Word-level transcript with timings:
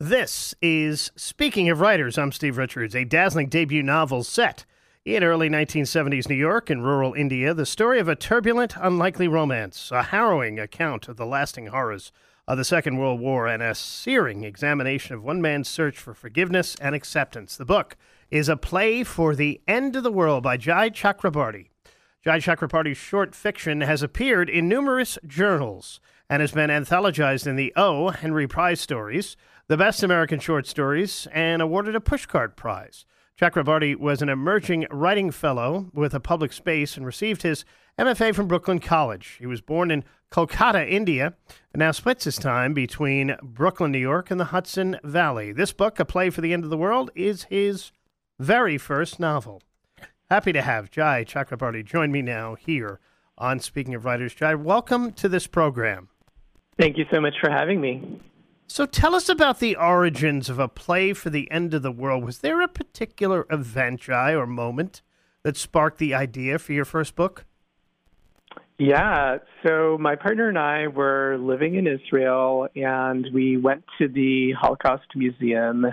This 0.00 0.54
is 0.62 1.10
Speaking 1.16 1.68
of 1.68 1.80
Writers. 1.80 2.18
I'm 2.18 2.30
Steve 2.30 2.56
Richards. 2.56 2.94
A 2.94 3.02
dazzling 3.02 3.48
debut 3.48 3.82
novel 3.82 4.22
set 4.22 4.64
in 5.04 5.24
early 5.24 5.50
1970s 5.50 6.28
New 6.28 6.36
York 6.36 6.70
and 6.70 6.84
rural 6.84 7.14
India, 7.14 7.52
the 7.52 7.66
story 7.66 7.98
of 7.98 8.06
a 8.06 8.14
turbulent, 8.14 8.74
unlikely 8.76 9.26
romance, 9.26 9.90
a 9.90 10.04
harrowing 10.04 10.60
account 10.60 11.08
of 11.08 11.16
the 11.16 11.26
lasting 11.26 11.66
horrors 11.66 12.12
of 12.46 12.56
the 12.56 12.64
Second 12.64 12.98
World 12.98 13.18
War, 13.18 13.48
and 13.48 13.60
a 13.60 13.74
searing 13.74 14.44
examination 14.44 15.16
of 15.16 15.24
one 15.24 15.42
man's 15.42 15.68
search 15.68 15.98
for 15.98 16.14
forgiveness 16.14 16.76
and 16.80 16.94
acceptance. 16.94 17.56
The 17.56 17.64
book 17.64 17.96
is 18.30 18.48
a 18.48 18.56
play 18.56 19.02
for 19.02 19.34
the 19.34 19.60
end 19.66 19.96
of 19.96 20.04
the 20.04 20.12
world 20.12 20.44
by 20.44 20.58
Jai 20.58 20.90
Chakrabarti. 20.90 21.70
Jai 22.28 22.40
Chakrabarti's 22.40 22.98
short 22.98 23.34
fiction 23.34 23.80
has 23.80 24.02
appeared 24.02 24.50
in 24.50 24.68
numerous 24.68 25.16
journals 25.26 25.98
and 26.28 26.42
has 26.42 26.52
been 26.52 26.68
anthologized 26.68 27.46
in 27.46 27.56
the 27.56 27.72
O. 27.74 28.10
Henry 28.10 28.46
Prize 28.46 28.82
Stories, 28.82 29.34
the 29.66 29.78
Best 29.78 30.02
American 30.02 30.38
Short 30.38 30.66
Stories, 30.66 31.26
and 31.32 31.62
awarded 31.62 31.96
a 31.96 32.00
Pushcart 32.00 32.54
Prize. 32.54 33.06
Chakrabarti 33.40 33.96
was 33.96 34.20
an 34.20 34.28
emerging 34.28 34.86
writing 34.90 35.30
fellow 35.30 35.88
with 35.94 36.12
a 36.12 36.20
public 36.20 36.52
space 36.52 36.98
and 36.98 37.06
received 37.06 37.40
his 37.40 37.64
MFA 37.98 38.34
from 38.34 38.46
Brooklyn 38.46 38.78
College. 38.78 39.38
He 39.38 39.46
was 39.46 39.62
born 39.62 39.90
in 39.90 40.04
Kolkata, 40.30 40.86
India, 40.86 41.32
and 41.72 41.80
now 41.80 41.92
splits 41.92 42.24
his 42.24 42.36
time 42.36 42.74
between 42.74 43.36
Brooklyn, 43.42 43.90
New 43.90 43.96
York, 43.96 44.30
and 44.30 44.38
the 44.38 44.52
Hudson 44.52 45.00
Valley. 45.02 45.50
This 45.50 45.72
book, 45.72 45.98
A 45.98 46.04
Play 46.04 46.28
for 46.28 46.42
the 46.42 46.52
End 46.52 46.62
of 46.62 46.68
the 46.68 46.76
World, 46.76 47.10
is 47.14 47.44
his 47.44 47.90
very 48.38 48.76
first 48.76 49.18
novel. 49.18 49.62
Happy 50.30 50.52
to 50.52 50.60
have 50.60 50.90
Jai 50.90 51.24
Chakrabarti 51.24 51.82
join 51.82 52.12
me 52.12 52.20
now 52.20 52.54
here 52.54 53.00
on 53.38 53.60
Speaking 53.60 53.94
of 53.94 54.04
Writers. 54.04 54.34
Jai, 54.34 54.54
welcome 54.54 55.10
to 55.12 55.26
this 55.26 55.46
program. 55.46 56.10
Thank 56.78 56.98
you 56.98 57.06
so 57.10 57.18
much 57.18 57.32
for 57.40 57.50
having 57.50 57.80
me. 57.80 58.20
So 58.66 58.84
tell 58.84 59.14
us 59.14 59.30
about 59.30 59.58
the 59.58 59.74
origins 59.76 60.50
of 60.50 60.58
a 60.58 60.68
play 60.68 61.14
for 61.14 61.30
the 61.30 61.50
end 61.50 61.72
of 61.72 61.80
the 61.80 61.90
world. 61.90 62.26
Was 62.26 62.40
there 62.40 62.60
a 62.60 62.68
particular 62.68 63.46
event, 63.48 64.02
Jai, 64.02 64.34
or 64.34 64.46
moment 64.46 65.00
that 65.44 65.56
sparked 65.56 65.96
the 65.96 66.12
idea 66.12 66.58
for 66.58 66.74
your 66.74 66.84
first 66.84 67.16
book? 67.16 67.46
Yeah, 68.76 69.38
so 69.66 69.96
my 69.98 70.14
partner 70.14 70.50
and 70.50 70.58
I 70.58 70.88
were 70.88 71.38
living 71.40 71.76
in 71.76 71.86
Israel 71.86 72.68
and 72.76 73.26
we 73.32 73.56
went 73.56 73.82
to 73.96 74.08
the 74.08 74.52
Holocaust 74.52 75.06
Museum 75.16 75.86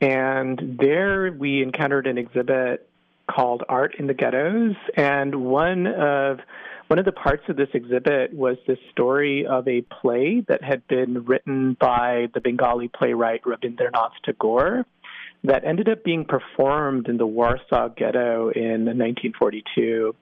and 0.00 0.78
there 0.80 1.32
we 1.32 1.62
encountered 1.62 2.06
an 2.06 2.16
exhibit 2.16 2.88
called 3.34 3.62
Art 3.68 3.94
in 3.98 4.06
the 4.06 4.14
Ghettos 4.14 4.76
and 4.96 5.34
one 5.44 5.86
of 5.86 6.38
one 6.88 6.98
of 6.98 7.04
the 7.06 7.12
parts 7.12 7.44
of 7.48 7.56
this 7.56 7.70
exhibit 7.72 8.34
was 8.34 8.58
the 8.66 8.76
story 8.90 9.46
of 9.46 9.66
a 9.66 9.80
play 9.80 10.44
that 10.48 10.62
had 10.62 10.86
been 10.88 11.24
written 11.24 11.74
by 11.80 12.26
the 12.34 12.40
Bengali 12.40 12.88
playwright 12.88 13.42
Rabindranath 13.44 14.12
Tagore 14.24 14.84
that 15.44 15.64
ended 15.64 15.88
up 15.88 16.04
being 16.04 16.26
performed 16.26 17.08
in 17.08 17.16
the 17.16 17.26
Warsaw 17.26 17.88
Ghetto 17.88 18.50
in 18.50 18.84
1942. 18.84 20.14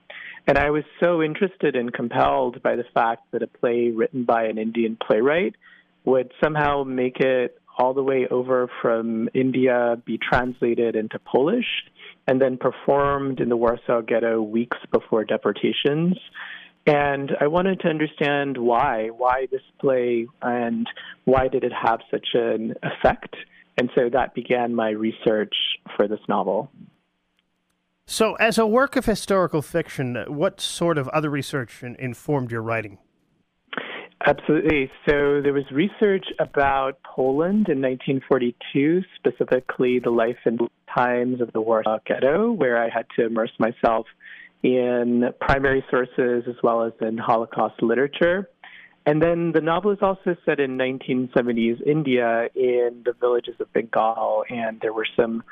And 0.46 0.58
I 0.58 0.70
was 0.70 0.84
so 1.00 1.22
interested 1.22 1.74
and 1.74 1.92
compelled 1.92 2.62
by 2.62 2.76
the 2.76 2.84
fact 2.94 3.22
that 3.32 3.42
a 3.42 3.46
play 3.46 3.90
written 3.90 4.24
by 4.24 4.44
an 4.44 4.56
Indian 4.56 4.96
playwright 4.96 5.56
would 6.04 6.32
somehow 6.40 6.84
make 6.84 7.18
it 7.18 7.60
all 7.76 7.94
the 7.94 8.02
way 8.02 8.26
over 8.30 8.70
from 8.80 9.28
India, 9.34 10.00
be 10.04 10.18
translated 10.18 10.96
into 10.96 11.18
Polish, 11.18 11.84
and 12.26 12.40
then 12.40 12.56
performed 12.56 13.40
in 13.40 13.48
the 13.48 13.56
Warsaw 13.56 14.02
Ghetto 14.02 14.42
weeks 14.42 14.78
before 14.92 15.24
deportations. 15.24 16.16
And 16.86 17.32
I 17.40 17.46
wanted 17.46 17.80
to 17.80 17.88
understand 17.88 18.56
why, 18.56 19.08
why 19.08 19.46
this 19.50 19.62
play, 19.80 20.26
and 20.40 20.86
why 21.24 21.48
did 21.48 21.64
it 21.64 21.72
have 21.72 22.00
such 22.10 22.28
an 22.34 22.74
effect. 22.82 23.36
And 23.76 23.90
so 23.94 24.08
that 24.12 24.34
began 24.34 24.74
my 24.74 24.90
research 24.90 25.54
for 25.96 26.08
this 26.08 26.20
novel. 26.28 26.70
So, 28.06 28.34
as 28.34 28.58
a 28.58 28.66
work 28.66 28.96
of 28.96 29.06
historical 29.06 29.62
fiction, 29.62 30.16
what 30.26 30.60
sort 30.60 30.98
of 30.98 31.06
other 31.10 31.30
research 31.30 31.82
informed 31.82 32.50
your 32.50 32.60
writing? 32.60 32.98
Absolutely. 34.26 34.90
So, 35.08 35.40
there 35.40 35.52
was 35.52 35.62
research 35.70 36.26
about 36.40 36.98
Poland 37.04 37.68
in 37.68 37.80
1942, 37.80 39.02
specifically 39.14 40.00
the 40.00 40.10
life 40.10 40.38
and 40.44 40.60
times 40.94 41.40
of 41.40 41.52
the 41.52 41.60
Warsaw 41.60 41.98
Ghetto, 42.06 42.50
where 42.52 42.82
I 42.82 42.88
had 42.88 43.06
to 43.16 43.26
immerse 43.26 43.52
myself 43.58 44.06
in 44.62 45.30
primary 45.40 45.84
sources 45.90 46.44
as 46.48 46.56
well 46.62 46.82
as 46.82 46.92
in 47.00 47.18
Holocaust 47.18 47.82
literature. 47.82 48.48
And 49.06 49.22
then 49.22 49.52
the 49.52 49.62
novel 49.62 49.92
is 49.92 49.98
also 50.02 50.36
set 50.44 50.60
in 50.60 50.76
1970s 50.76 51.80
India 51.86 52.48
in 52.54 53.02
the 53.04 53.14
villages 53.18 53.54
of 53.58 53.72
Bengal, 53.72 54.44
and 54.50 54.78
there 54.80 54.92
were 54.92 55.06
some 55.16 55.42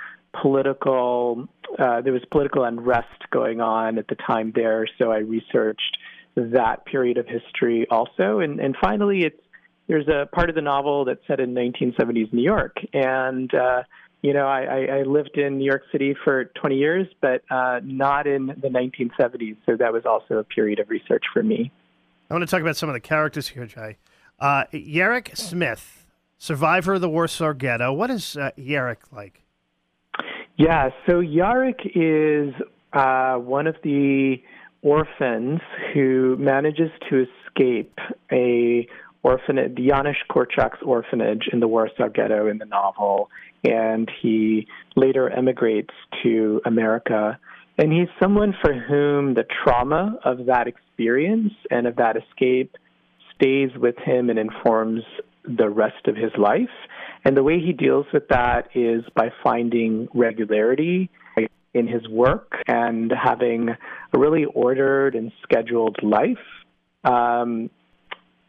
political, 0.41 1.48
uh, 1.78 2.03
there 2.03 2.12
was 2.12 2.22
political 2.31 2.65
unrest 2.65 3.31
going 3.31 3.60
on 3.60 3.97
at 3.98 4.06
the 4.09 4.16
time 4.16 4.53
there, 4.54 4.87
so 4.98 5.10
I 5.10 5.19
researched 5.19 5.97
that 6.37 6.84
period 6.84 7.16
of 7.16 7.27
history 7.27 7.87
also. 7.91 8.41
And, 8.41 8.60
and 8.60 8.77
finally, 8.81 9.25
it's 9.25 9.41
there's 9.88 10.06
a 10.06 10.28
part 10.34 10.50
of 10.50 10.54
the 10.54 10.60
novel 10.60 11.06
that's 11.06 11.27
set 11.27 11.41
in 11.41 11.54
1970s 11.54 12.31
New 12.32 12.43
York, 12.43 12.77
and 12.93 13.53
uh, 13.54 13.82
you 14.22 14.32
know, 14.32 14.46
I, 14.46 14.86
I 14.86 15.02
lived 15.02 15.36
in 15.36 15.58
New 15.58 15.64
York 15.64 15.82
City 15.92 16.14
for 16.24 16.44
20 16.44 16.76
years, 16.76 17.06
but 17.20 17.42
uh, 17.50 17.80
not 17.84 18.26
in 18.26 18.46
the 18.46 18.68
1970s. 18.68 19.56
So 19.64 19.76
that 19.76 19.92
was 19.92 20.04
also 20.04 20.38
a 20.38 20.44
period 20.44 20.80
of 20.80 20.90
research 20.90 21.24
for 21.32 21.42
me. 21.42 21.70
I 22.28 22.34
want 22.34 22.42
to 22.42 22.50
talk 22.50 22.60
about 22.60 22.76
some 22.76 22.88
of 22.88 22.94
the 22.94 23.00
characters 23.00 23.48
here, 23.48 23.66
Jai. 23.66 23.96
Uh, 24.40 24.64
Smith, 25.34 26.06
survivor 26.36 26.94
of 26.94 27.00
the 27.00 27.08
Warsaw 27.08 27.52
Ghetto. 27.52 27.92
What 27.92 28.10
is 28.10 28.36
uh, 28.36 28.50
like? 29.12 29.42
Yeah, 30.56 30.90
so 31.06 31.22
Jaryk 31.22 31.80
is 31.94 32.54
uh, 32.92 33.36
one 33.36 33.68
of 33.68 33.76
the 33.84 34.42
orphans 34.82 35.60
who 35.94 36.36
manages 36.38 36.90
to 37.08 37.26
escape 37.26 37.98
a 38.32 38.88
orphanage, 39.22 39.74
the 39.76 39.88
Janusz 39.88 40.16
Korczak's 40.30 40.82
orphanage 40.82 41.48
in 41.52 41.60
the 41.60 41.68
Warsaw 41.68 42.08
Ghetto 42.08 42.48
in 42.48 42.58
the 42.58 42.64
novel, 42.64 43.30
and 43.64 44.10
he 44.22 44.66
later 44.96 45.28
emigrates 45.30 45.94
to 46.22 46.60
America. 46.64 47.38
And 47.76 47.92
he's 47.92 48.08
someone 48.20 48.54
for 48.60 48.72
whom 48.72 49.34
the 49.34 49.44
trauma 49.62 50.19
of 50.24 50.46
that 50.46 50.66
experience 50.66 51.52
and 51.70 51.86
of 51.86 51.97
that 51.97 52.16
escape 52.16 52.76
stays 53.34 53.70
with 53.76 53.97
him 53.98 54.30
and 54.30 54.38
informs 54.38 55.02
the 55.44 55.68
rest 55.68 56.06
of 56.06 56.16
his 56.16 56.32
life. 56.36 56.68
And 57.24 57.36
the 57.36 57.42
way 57.42 57.60
he 57.60 57.72
deals 57.72 58.06
with 58.12 58.28
that 58.28 58.68
is 58.74 59.04
by 59.14 59.30
finding 59.42 60.08
regularity 60.14 61.10
in 61.74 61.86
his 61.86 62.06
work 62.08 62.52
and 62.66 63.12
having 63.12 63.68
a 63.68 64.18
really 64.18 64.44
ordered 64.44 65.14
and 65.14 65.32
scheduled 65.42 65.97
life. 66.02 66.38
Um, 67.04 67.70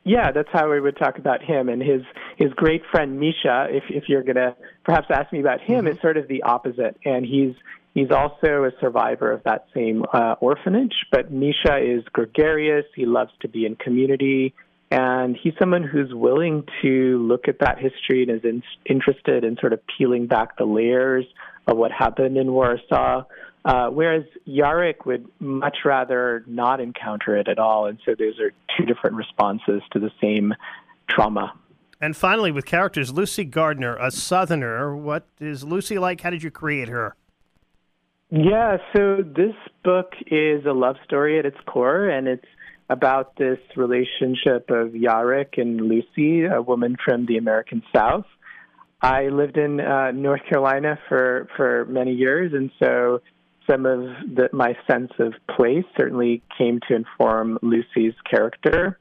yeah, 0.10 0.32
that's 0.32 0.50
how 0.52 0.72
we 0.72 0.82
would 0.82 0.98
talk 0.98 1.20
about 1.20 1.44
him 1.44 1.70
and 1.70 1.84
his 1.84 2.02
his 2.36 2.52
great 2.56 2.82
friend 2.92 3.20
Misha. 3.20 3.68
If 3.70 3.84
if 3.90 4.10
you're 4.10 4.24
gonna 4.24 4.56
perhaps 4.84 5.06
ask 5.12 5.32
me 5.32 5.40
about 5.40 5.62
him, 5.62 5.86
mm-hmm. 5.86 5.88
it's 5.90 6.02
sort 6.02 6.18
of 6.18 6.28
the 6.28 6.42
opposite, 6.42 6.98
and 7.06 7.24
he's 7.24 7.54
he's 7.94 8.10
also 8.10 8.64
a 8.64 8.72
survivor 8.82 9.32
of 9.32 9.44
that 9.44 9.68
same 9.72 10.04
uh, 10.12 10.34
orphanage. 10.42 10.96
But 11.12 11.32
Misha 11.32 11.78
is 11.78 12.04
gregarious. 12.12 12.86
He 12.96 13.06
loves 13.06 13.32
to 13.42 13.48
be 13.48 13.68
in 13.68 13.76
community, 13.76 14.56
and 14.90 15.38
he's 15.38 15.54
someone 15.60 15.84
who's 15.84 16.12
willing 16.12 16.64
to 16.82 17.20
look 17.20 17.48
at 17.48 17.60
that 17.60 17.78
history 17.78 18.24
and 18.24 18.32
is 18.32 18.44
in, 18.44 18.64
interested 18.90 19.44
in 19.44 19.58
sort 19.58 19.74
of 19.74 19.80
peeling 19.96 20.26
back 20.26 20.58
the 20.58 20.66
layers 20.66 21.26
of 21.68 21.78
what 21.78 21.92
happened 21.92 22.36
in 22.36 22.52
Warsaw. 22.52 23.26
Uh, 23.66 23.90
whereas 23.90 24.24
Jaryk 24.48 25.06
would 25.06 25.28
much 25.40 25.80
rather 25.84 26.44
not 26.48 26.80
encounter 26.80 27.36
it 27.36 27.48
at 27.48 27.60
all. 27.60 27.88
And 27.88 28.00
so 28.06 28.16
those 28.18 28.40
are 28.40 28.52
two 28.78 28.86
different 28.86 29.16
responses 29.16 29.82
to 29.92 30.00
the 30.00 30.12
same 30.22 30.54
trauma. 31.10 31.54
And 32.02 32.16
finally, 32.16 32.52
with 32.52 32.66
characters, 32.66 33.12
Lucy 33.12 33.44
Gardener, 33.44 33.98
a 33.98 34.12
Southerner. 34.12 34.96
What 34.96 35.26
is 35.40 35.66
Lucy 35.66 36.00
like? 36.00 36.22
How 36.22 36.30
did 36.30 36.44
you 36.44 36.52
create 36.52 36.88
her? 36.88 37.16
Yeah, 38.32 38.78
so 38.96 39.18
this 39.24 39.56
book 39.84 40.14
is 40.28 40.66
a 40.66 40.72
love 40.72 40.96
story 41.04 41.40
at 41.40 41.46
its 41.46 41.58
core, 41.66 42.08
and 42.08 42.28
it's 42.28 42.46
about 42.90 43.36
this 43.38 43.60
relationship 43.76 44.70
of 44.70 44.90
Jaryk 44.90 45.58
and 45.58 45.82
Lucy, 45.82 46.46
a 46.46 46.62
woman 46.62 46.96
from 47.04 47.26
the 47.26 47.38
American 47.38 47.84
South. 47.94 48.26
I 49.02 49.30
lived 49.30 49.58
in 49.58 49.80
uh, 49.80 50.12
North 50.12 50.42
Carolina 50.48 51.00
for, 51.08 51.48
for 51.58 51.86
many 51.86 52.14
years, 52.14 52.54
and 52.54 52.72
so 52.82 53.22
some 53.68 53.86
of 53.86 54.02
the, 54.36 54.50
my 54.54 54.76
sense 54.90 55.12
of 55.20 55.34
place 55.56 55.86
certainly 55.98 56.42
came 56.58 56.80
to 56.88 56.96
inform 56.96 57.60
Lucy's 57.62 58.14
character. 58.30 59.00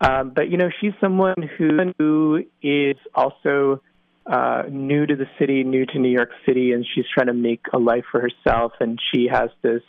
Um, 0.00 0.32
but 0.34 0.50
you 0.50 0.58
know, 0.58 0.68
she's 0.80 0.92
someone 1.00 1.48
who 1.56 1.92
who 1.98 2.42
is 2.62 2.96
also 3.14 3.80
uh, 4.26 4.62
new 4.68 5.06
to 5.06 5.16
the 5.16 5.26
city, 5.38 5.64
new 5.64 5.86
to 5.86 5.98
New 5.98 6.10
York 6.10 6.30
City, 6.46 6.72
and 6.72 6.84
she's 6.94 7.04
trying 7.14 7.28
to 7.28 7.34
make 7.34 7.60
a 7.72 7.78
life 7.78 8.04
for 8.10 8.20
herself. 8.20 8.72
And 8.80 9.00
she 9.12 9.28
has 9.32 9.50
this 9.62 9.82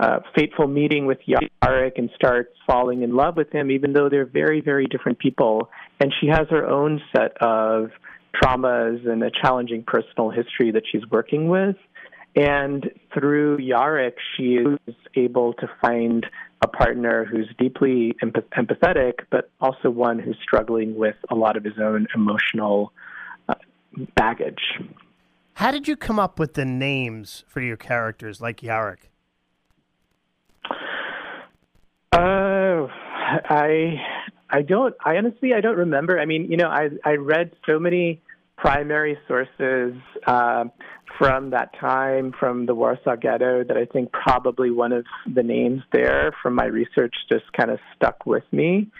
uh, 0.00 0.20
fateful 0.34 0.66
meeting 0.66 1.06
with 1.06 1.18
Jaryk 1.28 1.92
and 1.96 2.10
starts 2.14 2.50
falling 2.66 3.02
in 3.02 3.14
love 3.14 3.36
with 3.36 3.52
him, 3.52 3.70
even 3.70 3.92
though 3.92 4.08
they're 4.08 4.26
very, 4.26 4.60
very 4.60 4.86
different 4.86 5.18
people. 5.18 5.68
And 6.00 6.12
she 6.20 6.28
has 6.28 6.46
her 6.50 6.66
own 6.66 7.00
set 7.14 7.36
of 7.40 7.90
traumas 8.42 9.08
and 9.08 9.22
a 9.22 9.30
challenging 9.30 9.84
personal 9.86 10.30
history 10.30 10.72
that 10.72 10.82
she's 10.90 11.02
working 11.10 11.48
with. 11.48 11.76
And 12.36 12.90
through 13.12 13.58
Jaryk, 13.58 14.14
she 14.36 14.58
is 14.86 14.94
able 15.14 15.52
to 15.54 15.68
find 15.80 16.26
a 16.62 16.66
partner 16.66 17.24
who's 17.24 17.48
deeply 17.58 18.16
empathetic, 18.22 19.20
but 19.30 19.50
also 19.60 19.90
one 19.90 20.18
who's 20.18 20.36
struggling 20.42 20.96
with 20.96 21.16
a 21.30 21.34
lot 21.34 21.56
of 21.56 21.62
his 21.62 21.74
own 21.80 22.08
emotional 22.14 22.92
uh, 23.48 23.54
baggage. 24.16 24.62
How 25.54 25.70
did 25.70 25.86
you 25.86 25.94
come 25.94 26.18
up 26.18 26.38
with 26.40 26.54
the 26.54 26.64
names 26.64 27.44
for 27.46 27.60
your 27.60 27.76
characters, 27.76 28.40
like 28.40 28.60
Jaryk? 28.60 29.10
Uh, 32.12 32.88
I 33.48 34.00
I 34.50 34.62
don't. 34.62 34.94
I 35.04 35.16
honestly 35.16 35.52
I 35.54 35.60
don't 35.60 35.76
remember. 35.76 36.18
I 36.18 36.24
mean, 36.24 36.50
you 36.50 36.56
know, 36.56 36.68
I 36.68 36.90
I 37.04 37.14
read 37.14 37.52
so 37.66 37.78
many 37.78 38.20
primary 38.56 39.18
sources 39.26 39.94
uh, 40.26 40.64
from 41.18 41.50
that 41.50 41.70
time, 41.78 42.32
from 42.38 42.66
the 42.66 42.74
Warsaw 42.74 43.16
Ghetto, 43.16 43.64
that 43.64 43.76
I 43.76 43.84
think 43.86 44.12
probably 44.12 44.70
one 44.70 44.92
of 44.92 45.04
the 45.32 45.42
names 45.42 45.82
there 45.92 46.34
from 46.42 46.54
my 46.54 46.66
research 46.66 47.14
just 47.30 47.44
kind 47.52 47.70
of 47.70 47.78
stuck 47.94 48.26
with 48.26 48.44
me. 48.52 48.90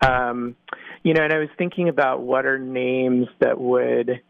Um, 0.00 0.56
you 1.02 1.14
know, 1.14 1.22
and 1.22 1.32
I 1.32 1.38
was 1.38 1.48
thinking 1.58 1.88
about 1.88 2.22
what 2.22 2.46
are 2.46 2.58
names 2.58 3.26
that 3.40 3.60
would 3.60 4.20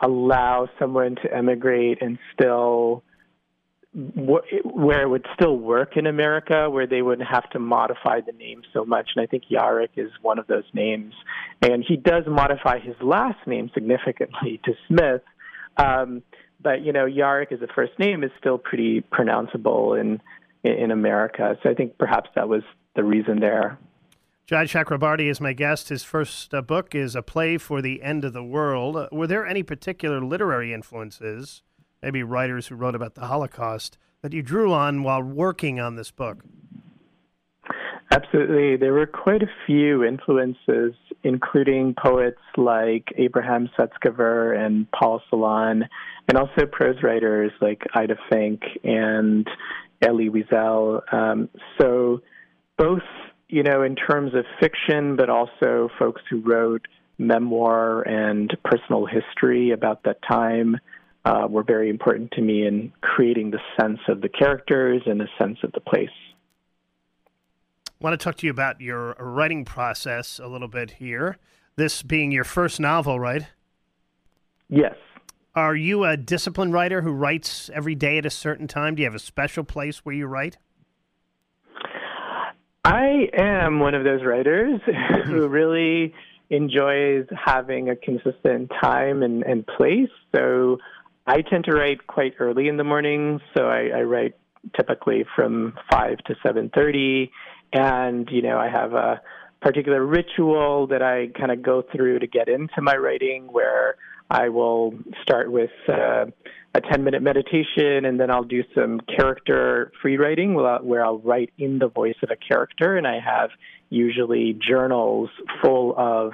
allow 0.00 0.68
someone 0.78 1.16
to 1.16 1.34
emigrate 1.34 1.98
and 2.02 2.18
still 2.34 3.02
where 3.94 5.02
it 5.02 5.08
would 5.08 5.24
still 5.34 5.56
work 5.56 5.96
in 5.96 6.06
America, 6.06 6.68
where 6.68 6.86
they 6.86 7.00
wouldn't 7.00 7.28
have 7.28 7.48
to 7.50 7.60
modify 7.60 8.20
the 8.20 8.32
name 8.32 8.62
so 8.72 8.84
much. 8.84 9.10
And 9.14 9.22
I 9.22 9.26
think 9.26 9.44
Jaryk 9.50 9.90
is 9.96 10.10
one 10.20 10.38
of 10.40 10.48
those 10.48 10.64
names. 10.72 11.14
And 11.62 11.84
he 11.86 11.96
does 11.96 12.24
modify 12.26 12.80
his 12.80 12.96
last 13.00 13.46
name 13.46 13.70
significantly 13.72 14.60
to 14.64 14.72
Smith. 14.88 15.22
Um, 15.76 16.22
but, 16.60 16.82
you 16.82 16.92
know, 16.92 17.06
Jaryk 17.06 17.52
as 17.52 17.62
a 17.62 17.68
first 17.72 17.96
name 17.98 18.24
is 18.24 18.32
still 18.38 18.58
pretty 18.58 19.00
pronounceable 19.00 20.00
in, 20.00 20.20
in 20.64 20.90
America. 20.90 21.56
So 21.62 21.70
I 21.70 21.74
think 21.74 21.96
perhaps 21.96 22.30
that 22.34 22.48
was 22.48 22.62
the 22.96 23.04
reason 23.04 23.38
there. 23.38 23.78
Jai 24.46 24.64
Chakrabarti 24.64 25.30
is 25.30 25.40
my 25.40 25.52
guest. 25.52 25.88
His 25.88 26.02
first 26.02 26.52
uh, 26.52 26.62
book 26.62 26.94
is 26.94 27.14
A 27.14 27.22
Play 27.22 27.58
for 27.58 27.80
the 27.80 28.02
End 28.02 28.24
of 28.24 28.32
the 28.32 28.44
World. 28.44 29.08
Were 29.12 29.26
there 29.26 29.46
any 29.46 29.62
particular 29.62 30.20
literary 30.20 30.74
influences? 30.74 31.62
Maybe 32.04 32.22
writers 32.22 32.66
who 32.66 32.74
wrote 32.74 32.94
about 32.94 33.14
the 33.14 33.26
Holocaust 33.28 33.96
that 34.20 34.34
you 34.34 34.42
drew 34.42 34.74
on 34.74 35.02
while 35.02 35.22
working 35.22 35.80
on 35.80 35.96
this 35.96 36.10
book? 36.10 36.44
Absolutely. 38.10 38.76
There 38.76 38.92
were 38.92 39.06
quite 39.06 39.42
a 39.42 39.48
few 39.66 40.04
influences, 40.04 40.92
including 41.22 41.94
poets 41.94 42.42
like 42.58 43.08
Abraham 43.16 43.70
Sutzkever 43.78 44.54
and 44.54 44.86
Paul 44.92 45.22
Celan, 45.32 45.88
and 46.28 46.36
also 46.36 46.66
prose 46.70 47.02
writers 47.02 47.52
like 47.62 47.80
Ida 47.94 48.16
Fink 48.30 48.60
and 48.84 49.48
Elie 50.02 50.28
Wiesel. 50.28 51.00
Um, 51.12 51.48
so, 51.80 52.20
both, 52.76 53.02
you 53.48 53.62
know, 53.62 53.82
in 53.82 53.96
terms 53.96 54.34
of 54.34 54.44
fiction, 54.60 55.16
but 55.16 55.30
also 55.30 55.88
folks 55.98 56.20
who 56.28 56.40
wrote 56.42 56.86
memoir 57.16 58.02
and 58.02 58.54
personal 58.62 59.06
history 59.06 59.70
about 59.70 60.02
that 60.04 60.18
time 60.28 60.78
uh, 61.24 61.46
were 61.48 61.62
very 61.62 61.88
important 61.88 62.30
to 62.32 62.42
me 62.42 62.66
in 62.66 62.92
creating 63.00 63.50
the 63.50 63.60
sense 63.80 64.00
of 64.08 64.20
the 64.20 64.28
characters 64.28 65.02
and 65.06 65.20
the 65.20 65.28
sense 65.38 65.58
of 65.62 65.72
the 65.72 65.80
place. 65.80 66.08
I 67.88 68.04
want 68.04 68.18
to 68.18 68.22
talk 68.22 68.36
to 68.36 68.46
you 68.46 68.50
about 68.50 68.80
your 68.80 69.14
writing 69.18 69.64
process 69.64 70.38
a 70.38 70.46
little 70.46 70.68
bit 70.68 70.92
here. 70.92 71.38
This 71.76 72.02
being 72.02 72.30
your 72.30 72.44
first 72.44 72.78
novel, 72.78 73.18
right? 73.18 73.46
Yes. 74.68 74.96
Are 75.54 75.74
you 75.76 76.04
a 76.04 76.16
disciplined 76.16 76.72
writer 76.72 77.02
who 77.02 77.12
writes 77.12 77.70
every 77.72 77.94
day 77.94 78.18
at 78.18 78.26
a 78.26 78.30
certain 78.30 78.66
time? 78.66 78.96
Do 78.96 79.02
you 79.02 79.06
have 79.06 79.14
a 79.14 79.20
special 79.20 79.64
place 79.64 79.98
where 79.98 80.14
you 80.14 80.26
write? 80.26 80.58
I 82.84 83.28
am 83.32 83.80
one 83.80 83.94
of 83.94 84.04
those 84.04 84.22
writers 84.24 84.80
who 85.26 85.48
really 85.48 86.12
enjoys 86.50 87.26
having 87.42 87.88
a 87.88 87.96
consistent 87.96 88.70
time 88.82 89.22
and, 89.22 89.42
and 89.44 89.66
place. 89.66 90.10
So 90.34 90.78
I 91.26 91.40
tend 91.40 91.64
to 91.64 91.72
write 91.72 92.06
quite 92.06 92.34
early 92.38 92.68
in 92.68 92.76
the 92.76 92.84
morning, 92.84 93.40
so 93.56 93.64
I, 93.64 93.88
I 93.94 94.02
write 94.02 94.34
typically 94.76 95.24
from 95.34 95.74
five 95.90 96.18
to 96.26 96.34
seven 96.42 96.70
thirty, 96.74 97.30
and 97.72 98.28
you 98.30 98.42
know 98.42 98.58
I 98.58 98.68
have 98.68 98.92
a 98.92 99.20
particular 99.62 100.04
ritual 100.04 100.86
that 100.88 101.00
I 101.02 101.28
kind 101.38 101.50
of 101.50 101.62
go 101.62 101.82
through 101.94 102.18
to 102.18 102.26
get 102.26 102.48
into 102.48 102.82
my 102.82 102.94
writing, 102.96 103.48
where 103.50 103.96
I 104.30 104.50
will 104.50 104.94
start 105.22 105.50
with 105.50 105.70
uh, 105.88 106.26
a 106.74 106.80
ten 106.92 107.04
minute 107.04 107.22
meditation, 107.22 108.04
and 108.04 108.20
then 108.20 108.30
I'll 108.30 108.44
do 108.44 108.62
some 108.74 109.00
character 109.16 109.92
free 110.02 110.18
writing, 110.18 110.52
where 110.52 111.04
I'll 111.04 111.18
write 111.20 111.54
in 111.56 111.78
the 111.78 111.88
voice 111.88 112.16
of 112.22 112.30
a 112.30 112.36
character, 112.36 112.98
and 112.98 113.06
I 113.06 113.18
have 113.20 113.48
usually 113.88 114.58
journals 114.66 115.30
full 115.62 115.94
of 115.96 116.32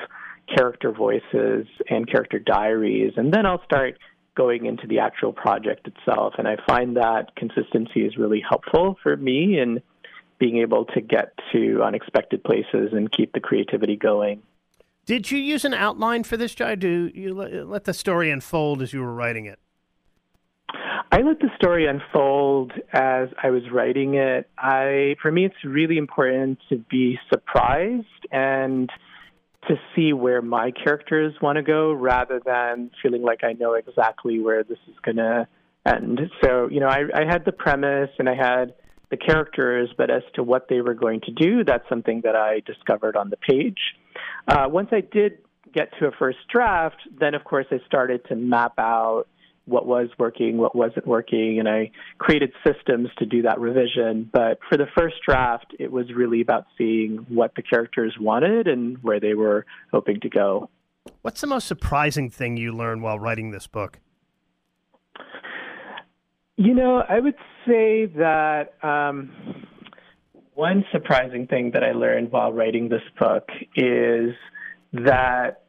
character 0.52 0.90
voices 0.90 1.68
and 1.88 2.10
character 2.10 2.40
diaries, 2.40 3.12
and 3.16 3.32
then 3.32 3.46
I'll 3.46 3.62
start 3.64 3.96
going 4.40 4.64
into 4.64 4.86
the 4.86 4.98
actual 4.98 5.34
project 5.34 5.86
itself. 5.86 6.32
And 6.38 6.48
I 6.48 6.56
find 6.66 6.96
that 6.96 7.36
consistency 7.36 8.06
is 8.06 8.16
really 8.16 8.42
helpful 8.48 8.96
for 9.02 9.14
me 9.14 9.60
in 9.60 9.82
being 10.38 10.56
able 10.56 10.86
to 10.86 11.02
get 11.02 11.34
to 11.52 11.82
unexpected 11.82 12.42
places 12.42 12.92
and 12.92 13.12
keep 13.12 13.34
the 13.34 13.40
creativity 13.40 13.96
going. 13.96 14.40
Did 15.04 15.30
you 15.30 15.38
use 15.38 15.66
an 15.66 15.74
outline 15.74 16.24
for 16.24 16.38
this, 16.38 16.54
Jai? 16.54 16.74
Do 16.76 17.10
you 17.14 17.34
let 17.34 17.84
the 17.84 17.92
story 17.92 18.30
unfold 18.30 18.80
as 18.80 18.94
you 18.94 19.00
were 19.00 19.12
writing 19.12 19.44
it? 19.44 19.58
I 21.12 21.20
let 21.20 21.40
the 21.40 21.50
story 21.56 21.86
unfold 21.86 22.72
as 22.94 23.28
I 23.42 23.50
was 23.50 23.64
writing 23.70 24.14
it. 24.14 24.48
I, 24.56 25.16
for 25.20 25.30
me, 25.30 25.44
it's 25.44 25.64
really 25.64 25.98
important 25.98 26.60
to 26.70 26.78
be 26.88 27.18
surprised 27.28 28.06
and 28.30 28.88
to 29.68 29.76
see 29.94 30.12
where 30.12 30.40
my 30.40 30.70
characters 30.70 31.34
want 31.40 31.56
to 31.56 31.62
go 31.62 31.92
rather 31.92 32.40
than 32.44 32.90
feeling 33.02 33.22
like 33.22 33.44
I 33.44 33.52
know 33.52 33.74
exactly 33.74 34.40
where 34.40 34.64
this 34.64 34.78
is 34.88 34.94
going 35.02 35.16
to 35.16 35.46
end. 35.86 36.20
So, 36.42 36.68
you 36.70 36.80
know, 36.80 36.88
I, 36.88 37.02
I 37.14 37.24
had 37.28 37.44
the 37.44 37.52
premise 37.52 38.10
and 38.18 38.28
I 38.28 38.34
had 38.34 38.74
the 39.10 39.16
characters, 39.16 39.90
but 39.96 40.10
as 40.10 40.22
to 40.34 40.42
what 40.42 40.68
they 40.68 40.80
were 40.80 40.94
going 40.94 41.20
to 41.22 41.32
do, 41.32 41.64
that's 41.64 41.88
something 41.88 42.22
that 42.24 42.36
I 42.36 42.60
discovered 42.64 43.16
on 43.16 43.30
the 43.30 43.36
page. 43.36 43.78
Uh, 44.48 44.66
once 44.68 44.88
I 44.92 45.00
did 45.00 45.38
get 45.74 45.90
to 45.98 46.06
a 46.06 46.10
first 46.18 46.38
draft, 46.52 46.96
then 47.18 47.34
of 47.34 47.44
course 47.44 47.66
I 47.70 47.80
started 47.86 48.24
to 48.28 48.36
map 48.36 48.74
out 48.78 49.26
what 49.70 49.86
was 49.86 50.08
working, 50.18 50.58
what 50.58 50.74
wasn't 50.74 51.06
working, 51.06 51.58
and 51.58 51.68
I 51.68 51.90
created 52.18 52.52
systems 52.66 53.08
to 53.18 53.26
do 53.26 53.42
that 53.42 53.58
revision. 53.58 54.28
But 54.32 54.58
for 54.68 54.76
the 54.76 54.86
first 54.96 55.16
draft, 55.26 55.74
it 55.78 55.90
was 55.90 56.12
really 56.14 56.40
about 56.40 56.66
seeing 56.76 57.24
what 57.28 57.54
the 57.54 57.62
characters 57.62 58.16
wanted 58.20 58.66
and 58.66 58.98
where 59.02 59.20
they 59.20 59.34
were 59.34 59.64
hoping 59.92 60.20
to 60.20 60.28
go. 60.28 60.68
What's 61.22 61.40
the 61.40 61.46
most 61.46 61.66
surprising 61.66 62.30
thing 62.30 62.56
you 62.56 62.72
learned 62.72 63.02
while 63.02 63.18
writing 63.18 63.50
this 63.50 63.66
book? 63.66 63.98
You 66.56 66.74
know, 66.74 67.02
I 67.08 67.20
would 67.20 67.36
say 67.66 68.06
that 68.06 68.74
um, 68.82 69.66
one 70.54 70.84
surprising 70.92 71.46
thing 71.46 71.70
that 71.72 71.82
I 71.82 71.92
learned 71.92 72.32
while 72.32 72.52
writing 72.52 72.90
this 72.90 73.02
book 73.18 73.48
is 73.76 74.34
that 74.92 75.62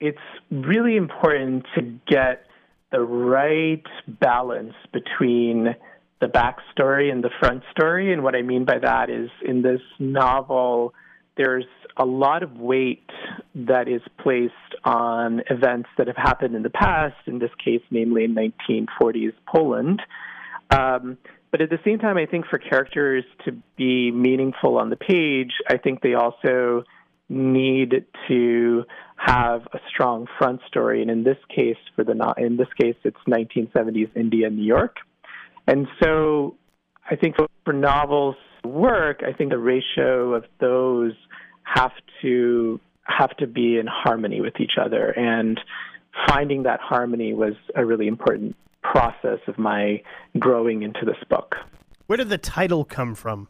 it's 0.00 0.18
really 0.50 0.96
important 0.96 1.66
to 1.74 1.82
get 2.06 2.44
the 2.90 3.00
right 3.00 3.84
balance 4.06 4.74
between 4.92 5.74
the 6.20 6.26
backstory 6.26 7.12
and 7.12 7.22
the 7.22 7.30
front 7.38 7.62
story. 7.70 8.12
And 8.12 8.22
what 8.22 8.34
I 8.34 8.42
mean 8.42 8.64
by 8.64 8.78
that 8.78 9.10
is 9.10 9.30
in 9.44 9.62
this 9.62 9.80
novel, 9.98 10.94
there's 11.36 11.66
a 11.96 12.04
lot 12.04 12.42
of 12.42 12.56
weight 12.56 13.08
that 13.54 13.88
is 13.88 14.02
placed 14.18 14.52
on 14.84 15.42
events 15.50 15.88
that 15.98 16.06
have 16.06 16.16
happened 16.16 16.54
in 16.54 16.62
the 16.62 16.70
past, 16.70 17.16
in 17.26 17.38
this 17.38 17.50
case, 17.62 17.82
namely 17.90 18.24
in 18.24 18.34
1940s 18.34 19.32
Poland. 19.46 20.02
Um, 20.70 21.18
but 21.50 21.60
at 21.60 21.70
the 21.70 21.78
same 21.84 21.98
time, 21.98 22.16
I 22.16 22.26
think 22.26 22.46
for 22.46 22.58
characters 22.58 23.24
to 23.44 23.52
be 23.76 24.10
meaningful 24.10 24.76
on 24.76 24.90
the 24.90 24.96
page, 24.96 25.52
I 25.70 25.78
think 25.78 26.02
they 26.02 26.14
also 26.14 26.84
need 27.28 28.06
to 28.28 28.84
have 29.16 29.62
a 29.72 29.78
strong 29.88 30.26
front 30.38 30.60
story, 30.66 31.02
and 31.02 31.10
in 31.10 31.24
this 31.24 31.38
case, 31.54 31.76
for 31.94 32.04
the 32.04 32.12
in 32.38 32.56
this 32.56 32.68
case, 32.80 32.96
it's 33.04 33.18
1970s 33.28 34.10
India, 34.16 34.48
New 34.48 34.64
York, 34.64 34.96
and 35.66 35.86
so 36.02 36.56
I 37.10 37.16
think 37.16 37.36
for 37.64 37.72
novels 37.72 38.36
work, 38.64 39.22
I 39.26 39.32
think 39.32 39.50
the 39.50 39.58
ratio 39.58 40.34
of 40.34 40.44
those 40.60 41.12
have 41.62 41.92
to 42.22 42.80
have 43.04 43.36
to 43.38 43.46
be 43.46 43.78
in 43.78 43.86
harmony 43.86 44.40
with 44.40 44.60
each 44.60 44.72
other, 44.80 45.10
and 45.10 45.60
finding 46.26 46.62
that 46.64 46.80
harmony 46.80 47.34
was 47.34 47.54
a 47.74 47.84
really 47.84 48.06
important 48.06 48.56
process 48.82 49.38
of 49.46 49.58
my 49.58 50.02
growing 50.38 50.82
into 50.82 51.04
this 51.04 51.16
book. 51.28 51.54
Where 52.06 52.16
did 52.16 52.28
the 52.28 52.38
title 52.38 52.84
come 52.84 53.14
from? 53.14 53.48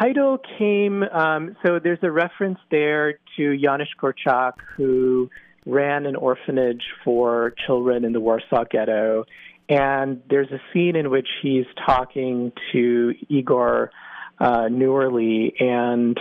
Title 0.00 0.38
came. 0.58 1.02
Um, 1.02 1.56
so 1.64 1.78
there's 1.82 1.98
a 2.02 2.10
reference 2.10 2.58
there 2.70 3.18
to 3.36 3.56
Janusz 3.58 3.88
Korczak, 4.00 4.54
who 4.76 5.30
ran 5.64 6.06
an 6.06 6.16
orphanage 6.16 6.82
for 7.04 7.54
children 7.66 8.04
in 8.04 8.12
the 8.12 8.20
Warsaw 8.20 8.64
Ghetto, 8.70 9.24
and 9.68 10.22
there's 10.30 10.50
a 10.52 10.60
scene 10.72 10.96
in 10.96 11.10
which 11.10 11.26
he's 11.42 11.64
talking 11.84 12.52
to 12.72 13.14
Igor 13.28 13.90
uh, 14.38 14.68
Newerly, 14.70 15.60
and 15.60 16.18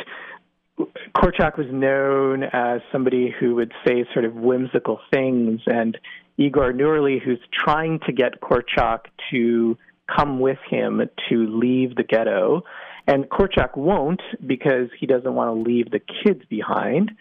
Korczak 1.16 1.58
was 1.58 1.68
known 1.72 2.44
as 2.44 2.82
somebody 2.92 3.34
who 3.40 3.56
would 3.56 3.72
say 3.86 4.06
sort 4.14 4.26
of 4.26 4.34
whimsical 4.34 5.00
things, 5.14 5.62
and 5.68 5.98
Igor 6.38 6.74
Newerly, 6.74 7.22
who's 7.22 7.40
trying 7.54 8.00
to 8.08 8.14
get 8.14 8.42
Korczak 8.42 9.02
to 9.32 9.78
come 10.14 10.40
with 10.40 10.60
him 10.70 11.02
to 11.30 11.36
leave 11.60 11.96
the 11.96 12.04
ghetto. 12.04 12.64
And 13.08 13.30
Korczak 13.30 13.78
won't 13.78 14.22
because 14.46 14.90
he 15.00 15.06
doesn't 15.06 15.34
want 15.34 15.56
to 15.56 15.70
leave 15.70 15.92
the 15.92 16.00
kids 16.00 16.42
behind. 16.50 17.12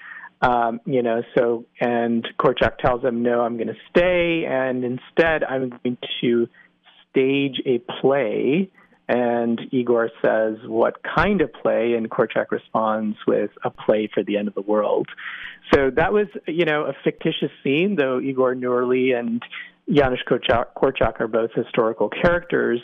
Um, 0.40 0.80
you 0.84 1.02
know, 1.02 1.22
so, 1.36 1.64
and 1.80 2.26
Korczak 2.38 2.78
tells 2.78 3.02
him, 3.02 3.22
no, 3.22 3.40
I'm 3.40 3.56
going 3.56 3.68
to 3.68 3.76
stay, 3.90 4.44
and 4.46 4.84
instead 4.84 5.44
I'm 5.44 5.70
going 5.70 5.98
to 6.20 6.48
stage 7.10 7.62
a 7.64 7.78
play 8.00 8.70
and 9.08 9.60
Igor 9.70 10.10
says, 10.22 10.56
What 10.66 10.96
kind 11.02 11.40
of 11.42 11.52
play? 11.52 11.94
And 11.94 12.10
Korczak 12.10 12.50
responds 12.50 13.16
with 13.26 13.50
a 13.62 13.70
play 13.70 14.08
for 14.12 14.22
the 14.22 14.36
end 14.38 14.48
of 14.48 14.54
the 14.54 14.62
world. 14.62 15.08
So 15.74 15.90
that 15.90 16.12
was, 16.12 16.26
you 16.46 16.64
know, 16.64 16.84
a 16.84 16.94
fictitious 17.04 17.50
scene, 17.62 17.96
though 17.96 18.20
Igor 18.20 18.54
Newerly 18.54 19.18
and 19.18 19.42
Janusz 19.90 20.22
Korczak, 20.26 20.66
Korczak 20.76 21.20
are 21.20 21.28
both 21.28 21.50
historical 21.54 22.08
characters. 22.08 22.80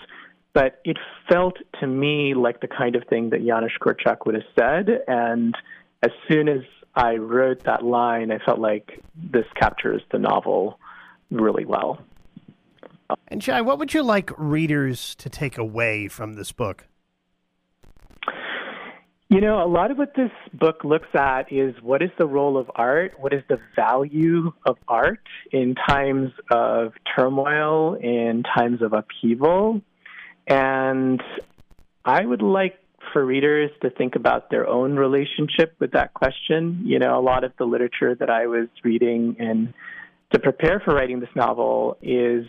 But 0.52 0.80
it 0.84 0.98
felt 1.30 1.56
to 1.80 1.86
me 1.86 2.34
like 2.34 2.60
the 2.60 2.68
kind 2.68 2.96
of 2.96 3.04
thing 3.08 3.30
that 3.30 3.44
Janusz 3.44 3.72
Korczak 3.80 4.26
would 4.26 4.34
have 4.34 4.44
said. 4.58 5.04
And 5.06 5.54
as 6.02 6.10
soon 6.28 6.48
as 6.48 6.62
I 6.94 7.14
wrote 7.14 7.64
that 7.64 7.84
line, 7.84 8.32
I 8.32 8.38
felt 8.44 8.58
like 8.58 9.00
this 9.14 9.46
captures 9.54 10.02
the 10.10 10.18
novel 10.18 10.78
really 11.30 11.64
well. 11.64 12.00
And 13.28 13.40
Jai, 13.40 13.60
what 13.60 13.78
would 13.78 13.94
you 13.94 14.02
like 14.02 14.30
readers 14.36 15.14
to 15.16 15.28
take 15.28 15.56
away 15.56 16.08
from 16.08 16.34
this 16.34 16.52
book? 16.52 16.86
You 19.28 19.40
know, 19.40 19.64
a 19.64 19.66
lot 19.70 19.92
of 19.92 19.98
what 19.98 20.14
this 20.16 20.32
book 20.52 20.82
looks 20.82 21.08
at 21.14 21.52
is 21.52 21.76
what 21.82 22.02
is 22.02 22.10
the 22.18 22.26
role 22.26 22.58
of 22.58 22.68
art? 22.74 23.12
What 23.16 23.32
is 23.32 23.42
the 23.48 23.60
value 23.76 24.52
of 24.66 24.76
art 24.88 25.20
in 25.52 25.76
times 25.88 26.32
of 26.50 26.94
turmoil, 27.16 27.94
in 27.94 28.42
times 28.42 28.82
of 28.82 28.92
upheaval? 28.92 29.82
And 30.46 31.22
I 32.04 32.24
would 32.24 32.42
like 32.42 32.78
for 33.12 33.24
readers 33.24 33.70
to 33.82 33.90
think 33.90 34.14
about 34.14 34.50
their 34.50 34.66
own 34.66 34.96
relationship 34.96 35.74
with 35.78 35.92
that 35.92 36.14
question. 36.14 36.82
You 36.84 36.98
know, 36.98 37.18
a 37.18 37.22
lot 37.22 37.44
of 37.44 37.52
the 37.58 37.64
literature 37.64 38.14
that 38.14 38.30
I 38.30 38.46
was 38.46 38.68
reading 38.84 39.36
and 39.38 39.72
to 40.32 40.38
prepare 40.38 40.80
for 40.84 40.94
writing 40.94 41.20
this 41.20 41.30
novel 41.34 41.96
is 42.02 42.46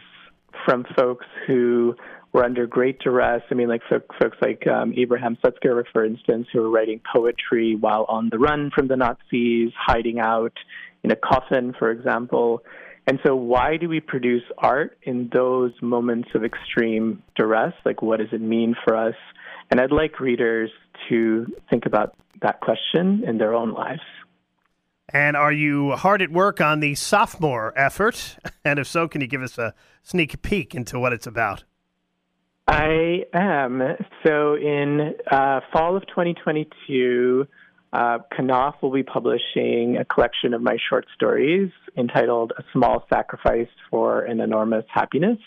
from 0.66 0.86
folks 0.96 1.26
who 1.48 1.96
were 2.34 2.44
under 2.44 2.66
great 2.66 3.00
duress. 3.00 3.42
I 3.50 3.56
mean, 3.56 3.68
like 3.68 3.82
folks 3.90 4.38
like 4.42 4.66
um, 4.68 4.94
Abraham 4.96 5.38
Sutzkever, 5.44 5.84
for 5.92 6.06
instance, 6.06 6.48
who 6.54 6.62
were 6.62 6.70
writing 6.70 7.02
poetry 7.14 7.76
while 7.76 8.06
on 8.08 8.30
the 8.30 8.38
run 8.38 8.72
from 8.74 8.88
the 8.88 8.96
Nazis, 8.96 9.72
hiding 9.78 10.20
out 10.20 10.54
in 11.04 11.12
a 11.12 11.16
coffin, 11.16 11.74
for 11.78 11.92
example. 11.92 12.64
And 13.08 13.20
so, 13.26 13.36
why 13.36 13.78
do 13.78 13.90
we 13.90 14.00
produce 14.00 14.44
art 14.58 14.98
in 15.04 15.30
those 15.34 15.72
moments 15.82 16.30
of 16.36 16.44
extreme 16.44 17.24
duress? 17.36 17.74
Like, 17.84 18.02
what 18.02 18.20
does 18.20 18.30
it 18.32 18.42
mean 18.42 18.76
for 18.84 18.96
us? 18.96 19.16
And 19.70 19.80
I'd 19.80 19.92
like 19.92 20.20
readers 20.20 20.70
to 21.10 21.48
think 21.70 21.86
about 21.86 22.16
that 22.42 22.60
question 22.60 23.24
in 23.26 23.38
their 23.38 23.56
own 23.56 23.74
lives. 23.74 24.02
And 25.14 25.36
are 25.36 25.52
you 25.52 25.92
hard 25.92 26.22
at 26.22 26.32
work 26.32 26.62
on 26.62 26.80
the 26.80 26.96
sophomore 26.96 27.74
effort? 27.76 28.38
And 28.64 28.78
if 28.78 28.86
so, 28.86 29.08
can 29.08 29.22
you 29.22 29.28
give 29.28 29.42
us 29.42 29.58
a 29.58 29.74
sneak 30.04 30.44
peek 30.44 30.76
into 30.76 31.00
what 31.00 31.14
it's 31.14 31.26
about? 31.26 31.64
I 32.68 33.26
am. 33.34 33.82
So 34.24 34.54
in 34.54 35.16
uh, 35.32 35.62
fall 35.74 35.98
of 35.98 36.06
2022, 36.06 37.48
uh, 37.94 38.20
Knopf 38.40 38.82
will 38.82 38.92
be 38.92 39.04
publishing 39.04 39.98
a 39.98 40.06
collection 40.06 40.54
of 40.54 40.62
my 40.62 40.78
short 40.90 41.06
stories 41.14 41.72
entitled 41.98 42.54
A 42.58 42.64
Small 42.72 43.06
Sacrifice 43.10 43.68
for 43.90 44.22
an 44.22 44.40
Enormous 44.40 44.86
Happiness. 44.94 45.38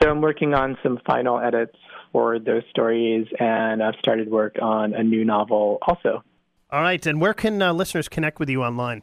So 0.00 0.08
I'm 0.08 0.20
working 0.20 0.54
on 0.54 0.78
some 0.82 1.00
final 1.06 1.40
edits 1.40 1.76
for 2.12 2.38
those 2.38 2.62
stories, 2.70 3.26
and 3.38 3.82
I've 3.82 3.96
started 3.98 4.30
work 4.30 4.56
on 4.60 4.94
a 4.94 5.02
new 5.02 5.24
novel 5.24 5.78
also. 5.82 6.22
All 6.70 6.82
right, 6.82 7.04
and 7.04 7.20
where 7.20 7.34
can 7.34 7.60
uh, 7.60 7.72
listeners 7.72 8.08
connect 8.08 8.38
with 8.38 8.48
you 8.48 8.62
online? 8.62 9.02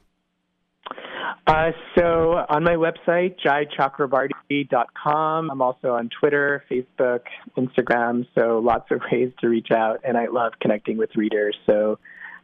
Uh, 1.46 1.72
so 1.98 2.46
on 2.48 2.64
my 2.64 2.76
website, 2.76 3.36
jaichakrabarti.com. 3.46 5.52
I'm 5.52 5.62
also 5.62 5.94
on 5.94 6.10
Twitter, 6.10 6.64
Facebook, 6.70 7.22
Instagram, 7.58 8.26
so 8.38 8.60
lots 8.60 8.92
of 8.92 9.02
ways 9.12 9.32
to 9.42 9.50
reach 9.50 9.72
out, 9.72 10.00
and 10.04 10.18
I 10.18 10.28
love 10.28 10.54
connecting 10.62 10.98
with 10.98 11.16
readers. 11.16 11.58
So 11.66 12.00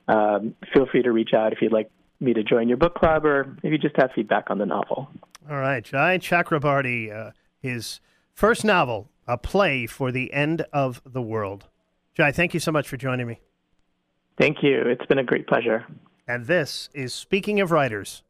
um, 0.08 0.56
feel 0.74 0.86
free 0.86 1.04
to 1.04 1.12
reach 1.12 1.34
out 1.34 1.54
if 1.54 1.62
you'd 1.62 1.72
like 1.72 1.90
me 2.20 2.34
to 2.34 2.44
join 2.44 2.68
your 2.68 2.78
book 2.78 2.96
club 2.96 3.26
or 3.26 3.58
if 3.64 3.72
you 3.72 3.78
just 3.78 3.96
have 3.98 4.12
feedback 4.16 4.50
on 4.50 4.58
the 4.58 4.66
novel. 4.66 5.10
All 5.50 5.58
right, 5.58 5.84
Jai 5.84 6.18
Chakrabarti, 6.18 7.14
uh, 7.14 7.32
his 7.60 8.00
first 8.34 8.64
novel, 8.64 9.10
A 9.28 9.38
Play 9.38 9.86
for 9.86 10.12
the 10.12 10.34
End 10.34 10.66
of 10.74 11.02
the 11.06 11.22
World. 11.22 11.68
Jai, 12.16 12.32
thank 12.32 12.54
you 12.54 12.60
so 12.60 12.72
much 12.72 12.88
for 12.88 12.98
joining 12.98 13.28
me. 13.28 13.40
Thank 14.40 14.64
you. 14.64 14.82
It's 14.82 15.06
been 15.06 15.20
a 15.20 15.24
great 15.24 15.48
pleasure. 15.48 15.86
And 16.28 16.46
this 16.46 16.90
is 16.94 17.14
Speaking 17.14 17.60
of 17.60 17.72
Writers. 17.72 18.24